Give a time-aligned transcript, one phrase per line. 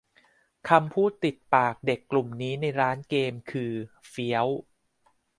[0.69, 3.71] คำพูดติดปากเด็กกลุ่มนี้ในร้านเกม คือ
[4.09, 4.47] เฟี้ยว